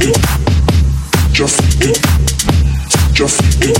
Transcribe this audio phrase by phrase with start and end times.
[0.00, 0.28] Just it.
[1.32, 1.98] Just it.
[3.12, 3.74] Just it.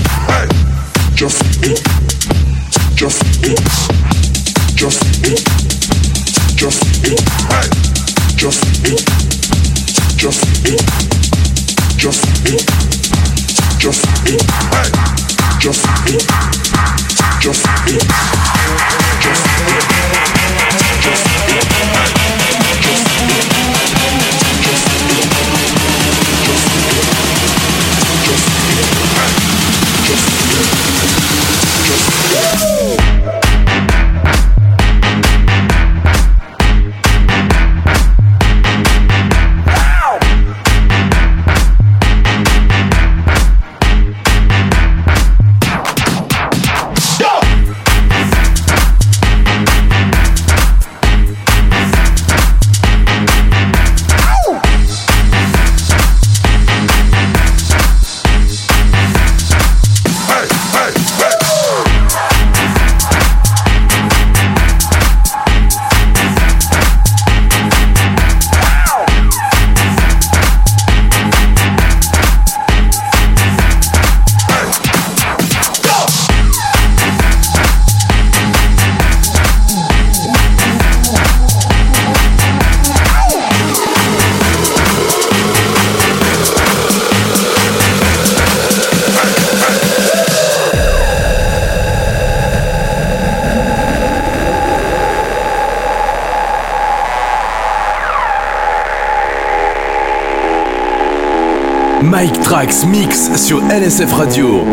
[102.55, 104.63] Trax Mix sur LSF Radio.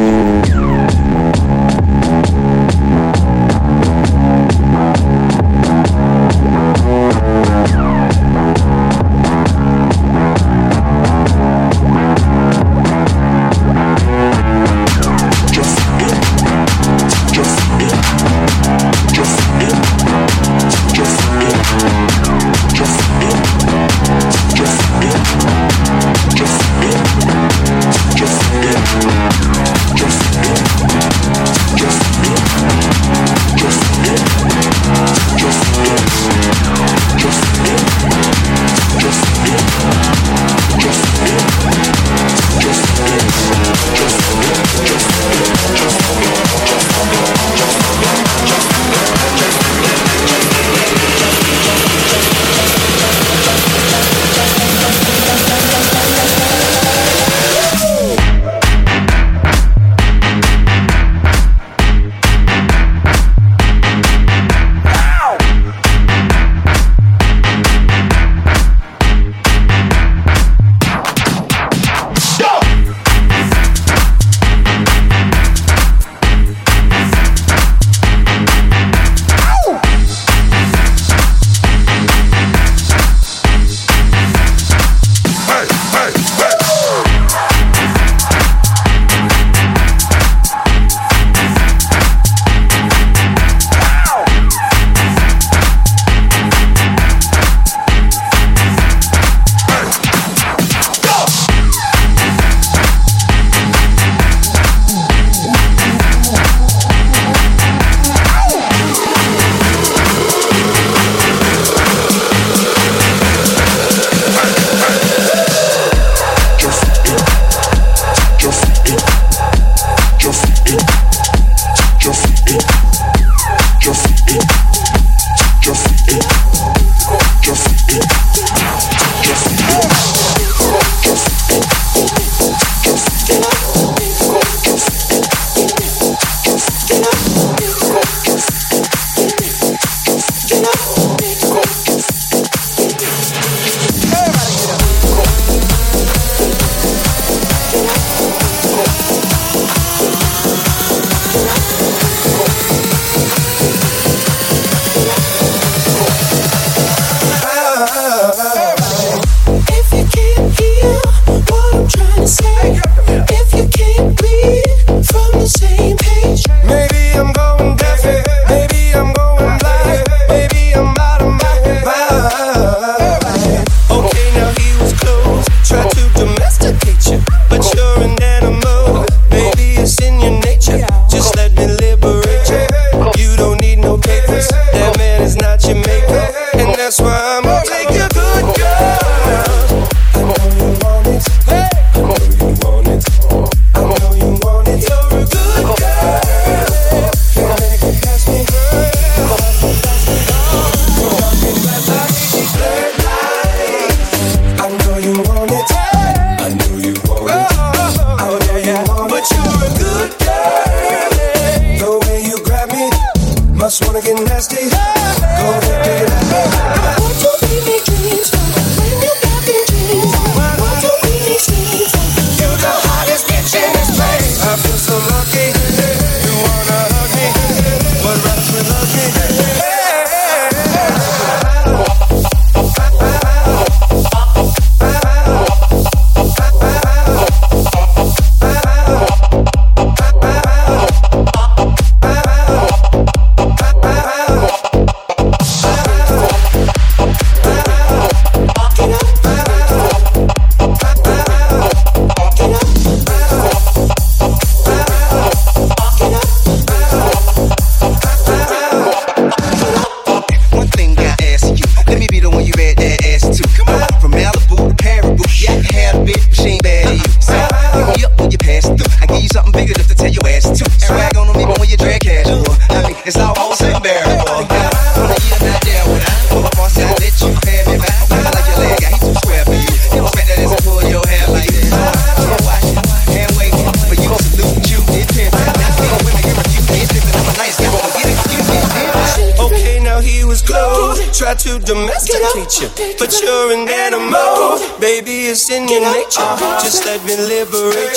[292.42, 294.58] but you're an animal.
[294.80, 296.26] Baby, it's in your nature.
[296.58, 297.94] Just let me liberate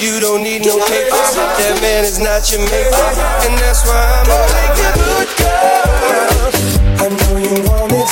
[0.00, 0.14] you.
[0.14, 1.12] You don't need no paper.
[1.60, 2.94] That man is not your mate,
[3.44, 5.96] and that's why I'm a like a good girl.
[7.04, 8.08] I know you want it.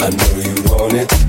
[0.00, 1.25] I know you want it.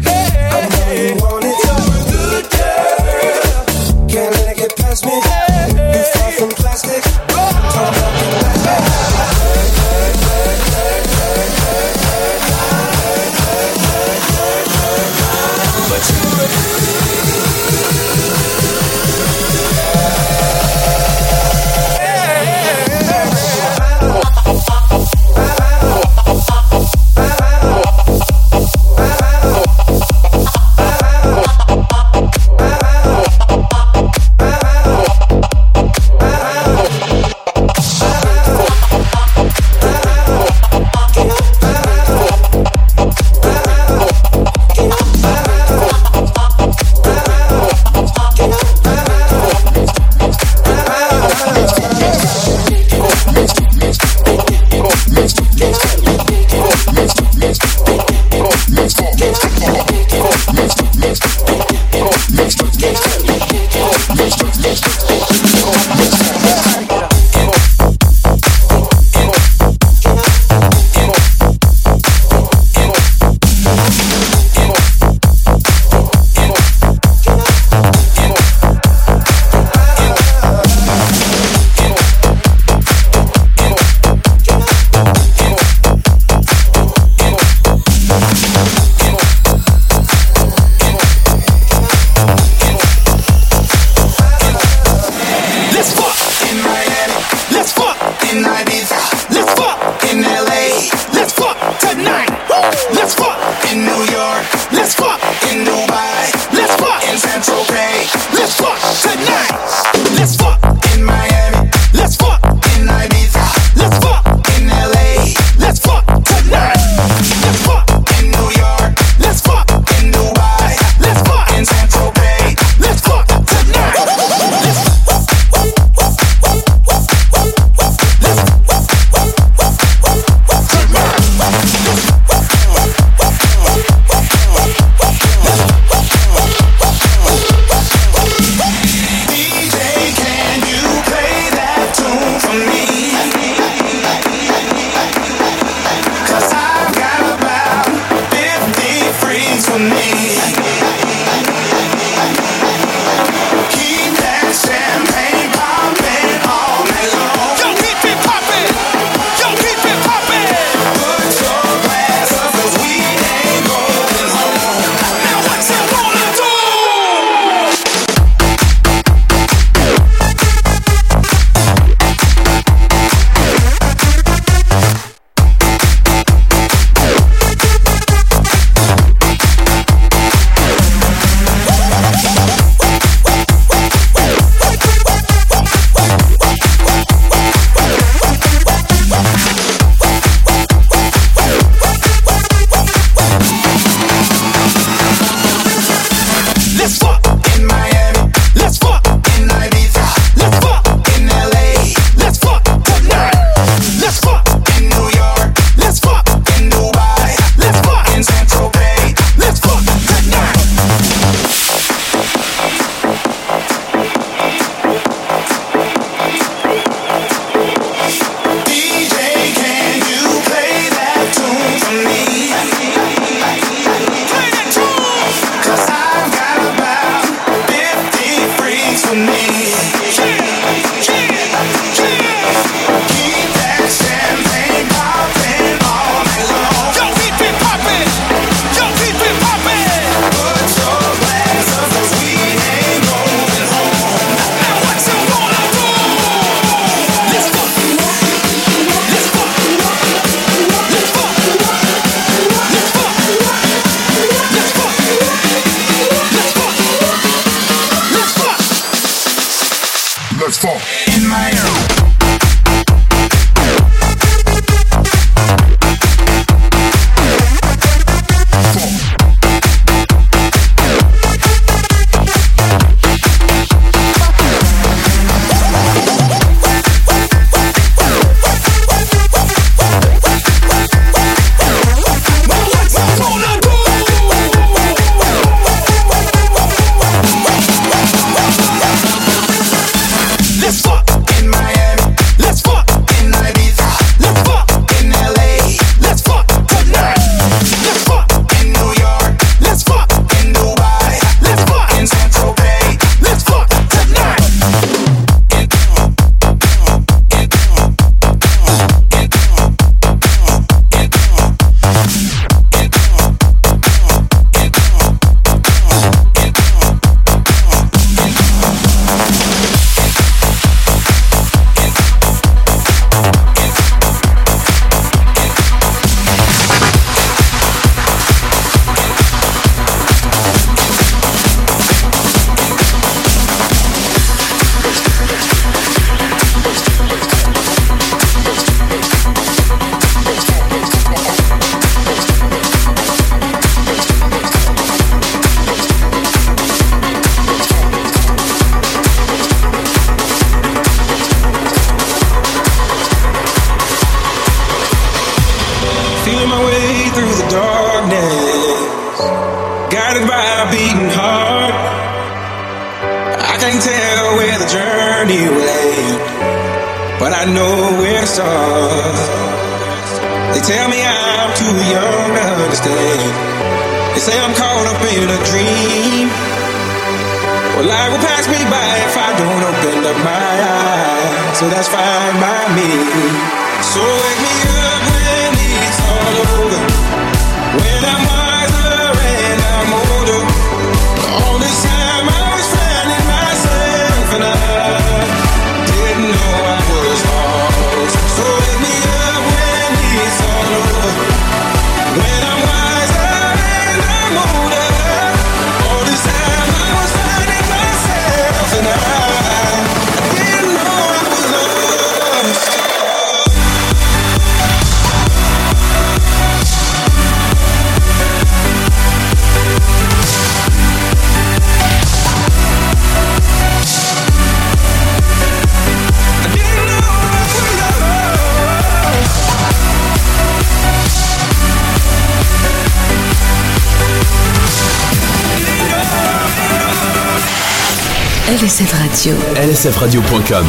[438.67, 439.33] LSF Radio.
[439.55, 440.65] LSF Radio.com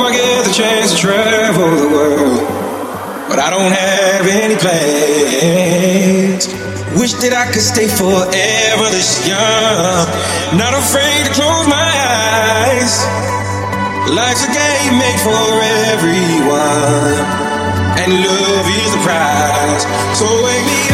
[0.00, 2.40] I get the chance to travel the world,
[3.28, 6.48] but I don't have any plans.
[6.98, 10.08] Wish that I could stay forever this young,
[10.56, 13.04] not afraid to close my eyes.
[14.08, 15.36] Life's a game made for
[15.92, 17.47] everyone
[18.00, 19.82] and love is the prize.
[20.18, 20.87] So wake me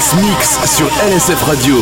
[0.00, 1.76] Mix sur LSF Radio.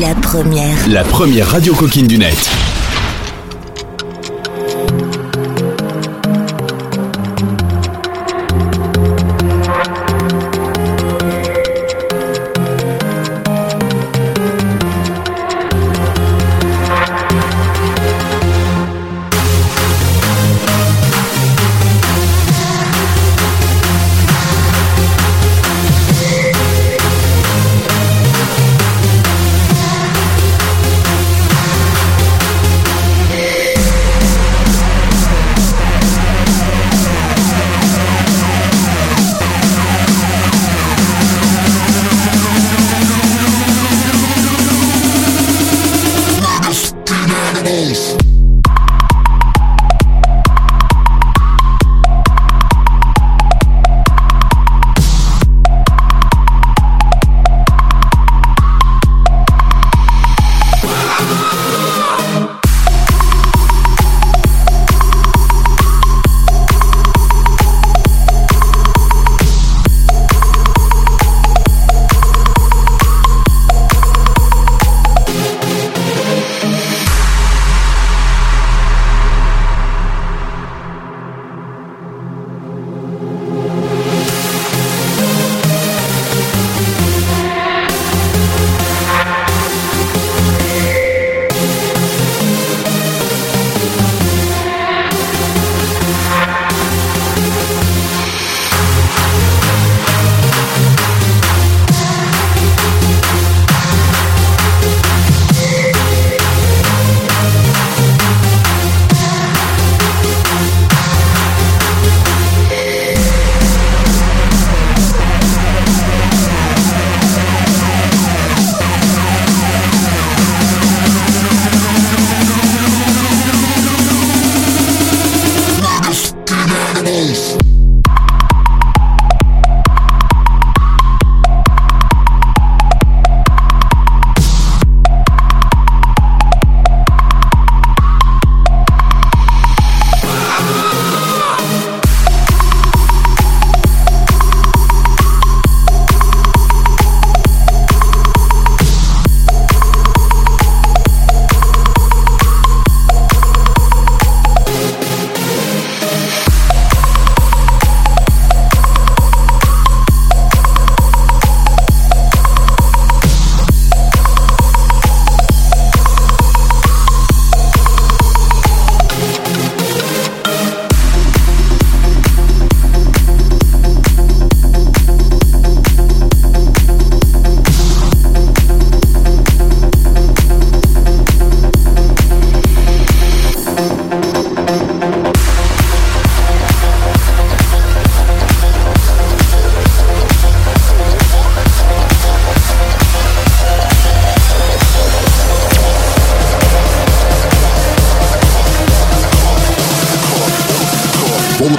[0.00, 0.88] La première.
[0.88, 2.69] La première radio coquine du net.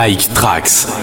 [0.00, 0.99] Mike Trax.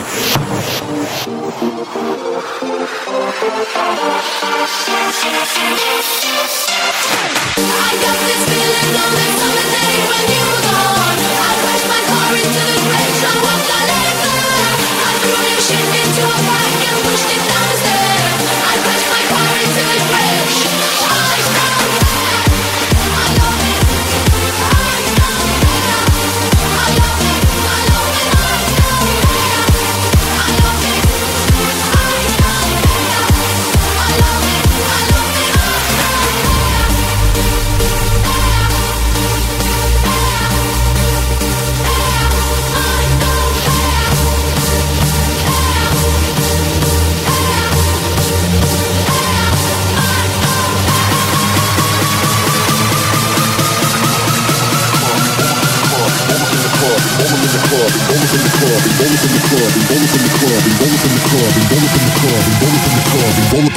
[58.97, 60.09] Roll up in the club and roll up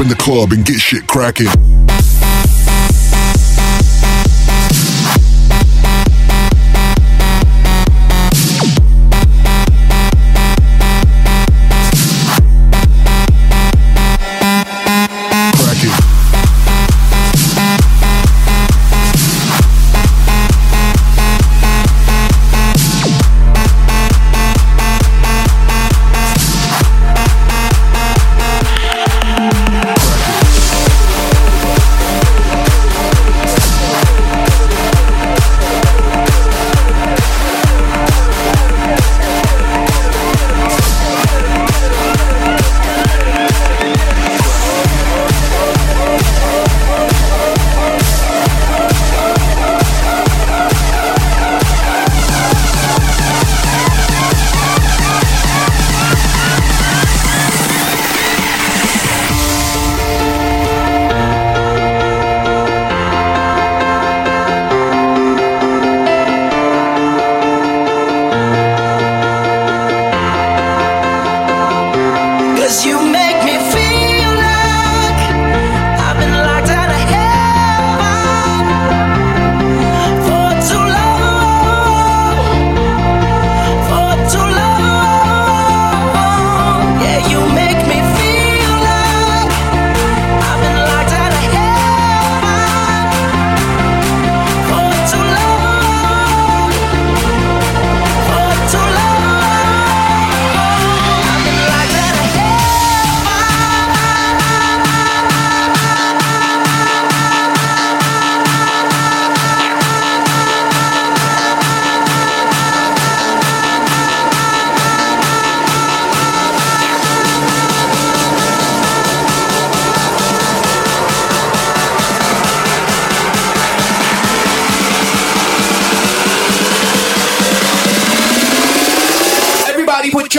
[0.01, 0.09] in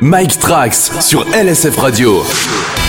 [0.00, 2.83] Mike Trax sur LSF Radio.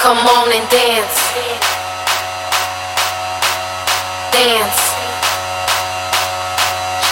[0.00, 1.20] Come on and dance.
[4.32, 4.80] Dance.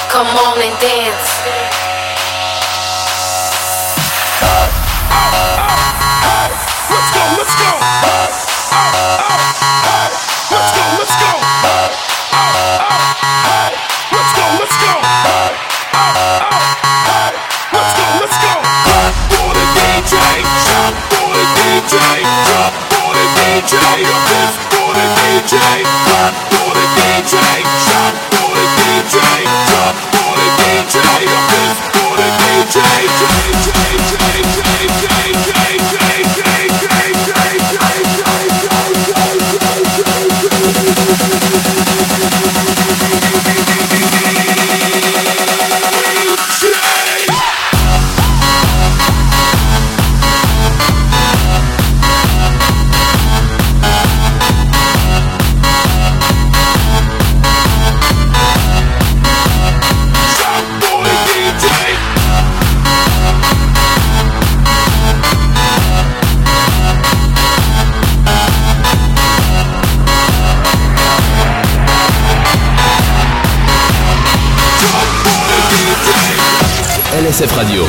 [0.08, 1.28] Come on and dance.
[6.88, 7.70] Let's go, let's go.
[10.48, 11.32] Let's go, let's go.
[14.16, 14.92] Let's go, let's go.
[17.68, 18.52] Let's go, let's go.
[18.88, 20.16] Jump for the DJ.
[20.64, 21.17] Jump
[21.78, 25.54] DJ, drop for the DJ, this for the DJ,
[26.10, 27.38] shot for the DJ,
[27.86, 29.14] shot for the DJ,
[29.70, 30.98] drop for the DJ,
[31.54, 32.82] this for the DJ,
[33.14, 34.18] DJ, DJ,
[34.58, 35.57] DJ, DJ.
[77.38, 77.86] LSF Radio.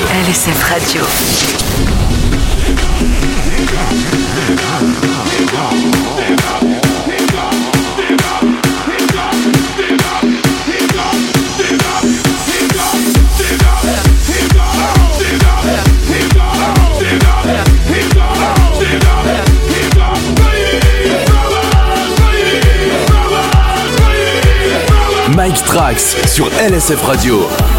[25.35, 27.78] Mike Trax sur LSF Radio.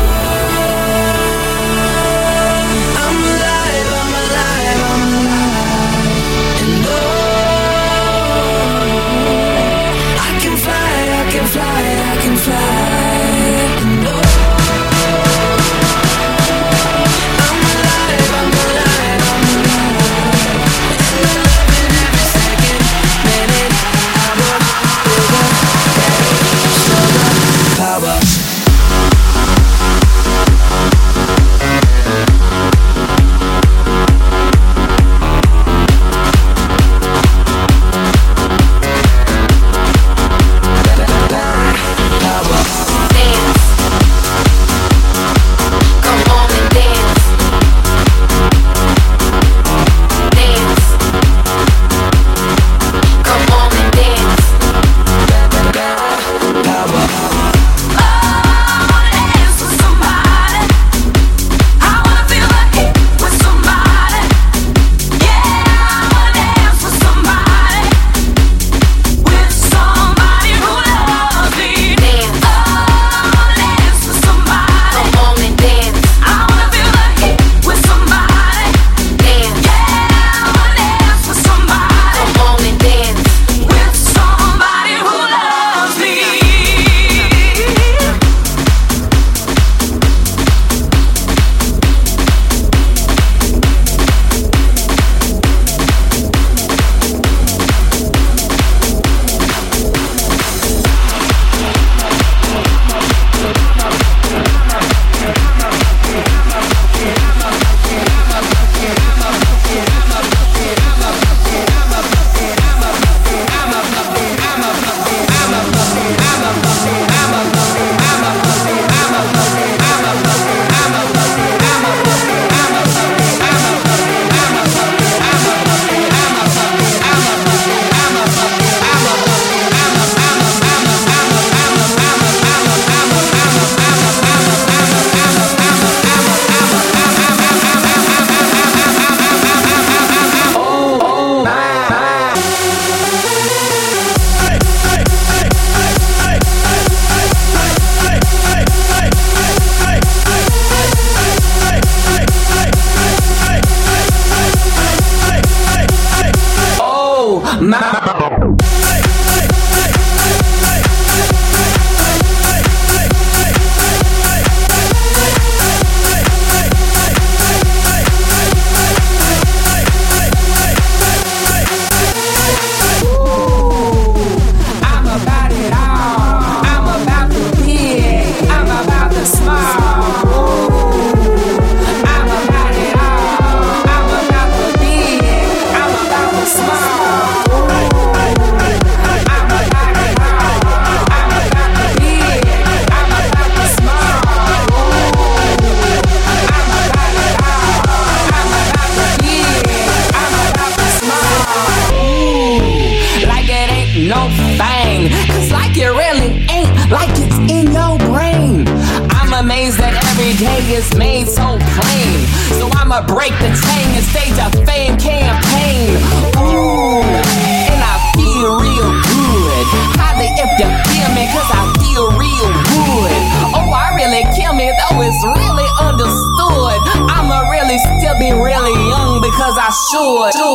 [229.91, 230.50] 祝祝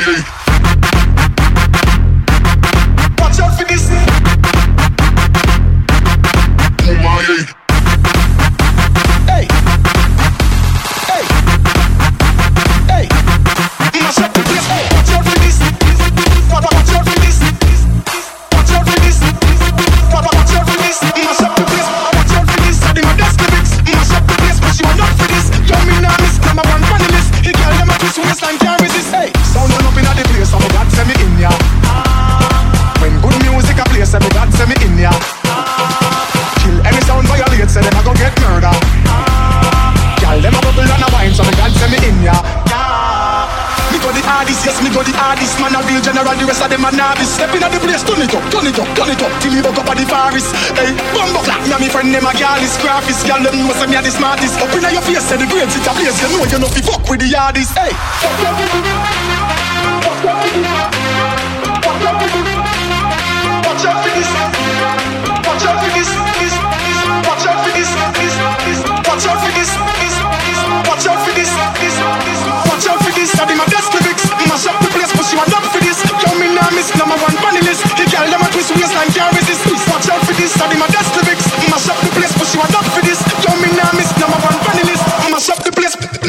[0.00, 0.39] Friday.
[53.30, 54.58] Girl, them know say me the smartest.
[54.58, 56.18] Up your face, say the grades it a place.
[56.18, 57.78] You know you no fi fuck with the hardest.
[57.78, 57.94] Hey.
[57.94, 58.26] Watch
[63.86, 64.26] out for this.
[65.46, 66.10] Watch out for this.
[67.22, 67.86] Watch out for this.
[69.06, 69.78] Watch out for this.
[70.90, 71.54] Watch out for this.
[72.66, 73.30] Watch out for this.
[73.30, 74.26] My best lyrics.
[74.50, 76.02] Mash up the place, but she a dog for this.
[76.02, 77.86] Yo, me nah miss number one bunny list.
[77.94, 79.62] The them a twist waistline, can't resist.
[79.86, 80.50] Watch out for this.
[80.58, 80.89] I my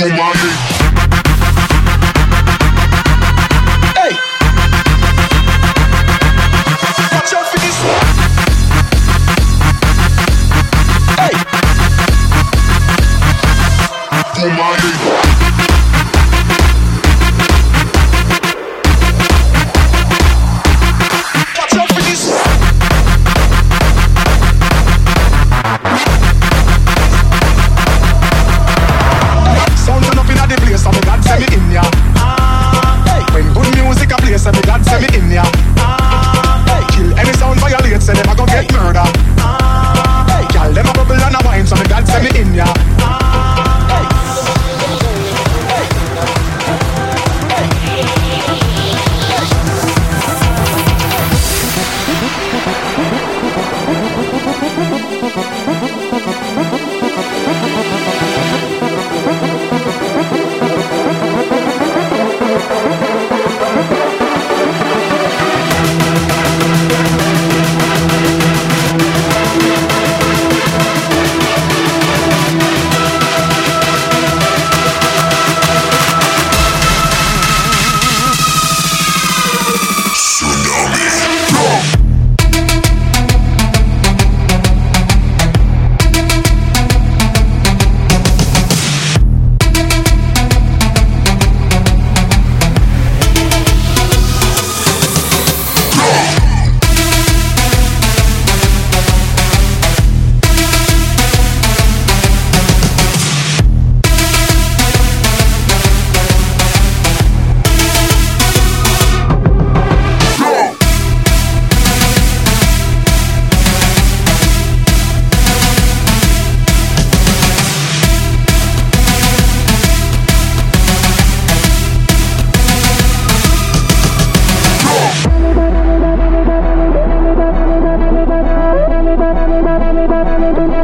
[0.10, 0.41] woman.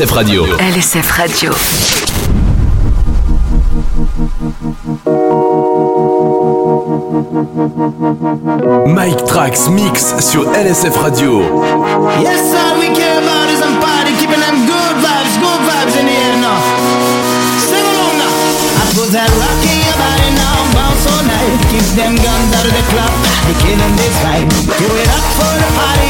[0.00, 0.44] LSF Radio.
[0.56, 1.52] LSF Radio.
[8.88, 11.40] Mike Trax Mix sur LSF Radio.
[12.22, 16.06] Yes, all we care about is some party, keeping them good vibes, good vibes in
[16.06, 16.64] the air now.
[17.60, 18.32] Sing along now.
[18.80, 21.60] I put that rock in your body now, bounce all night.
[21.68, 23.12] Keep them guns out of the club,
[23.44, 24.48] they killing this vibe.
[24.48, 26.09] Do it up for the party,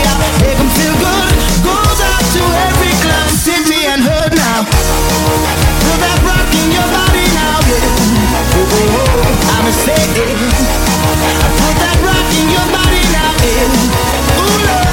[9.70, 13.30] I put that rock in your body now,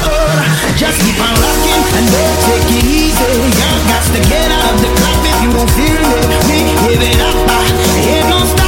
[0.06, 0.38] Lord,
[0.78, 3.26] just keep on rocking and don't take it easy.
[3.42, 3.50] You
[3.90, 6.22] got to get out of the club if you don't feel me.
[6.46, 8.67] We give it up, uh, ain't no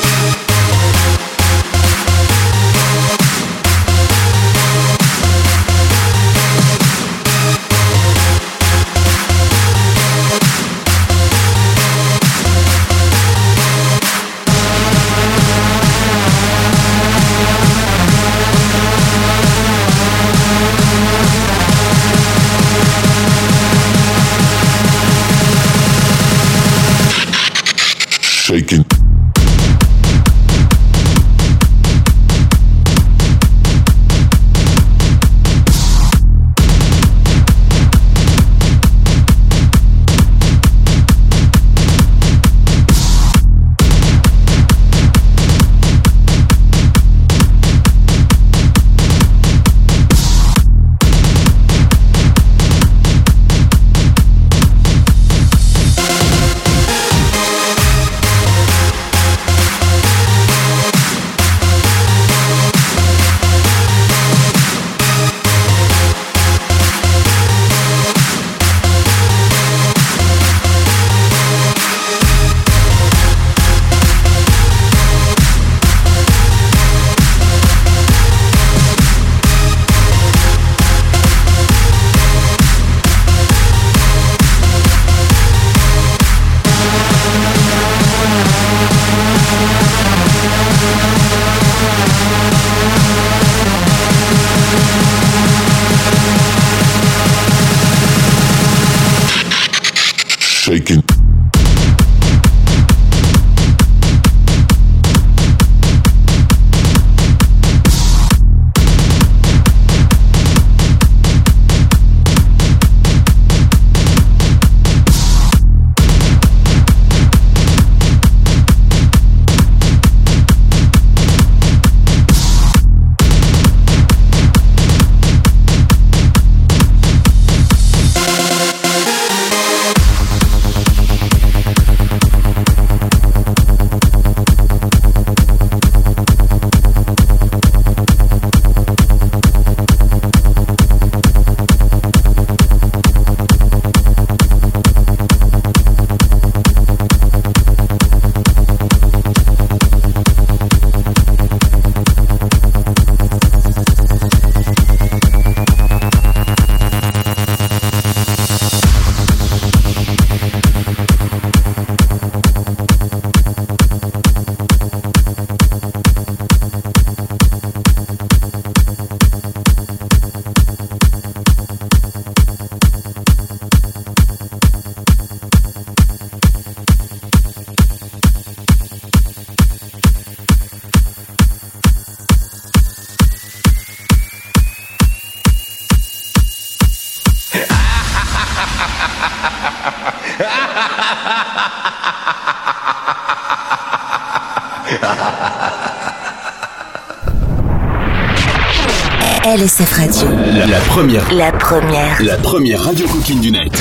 [201.01, 201.33] Première.
[201.33, 202.21] La première.
[202.21, 203.80] La première radio coquine du net.